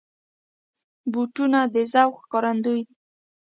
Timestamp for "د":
1.73-1.75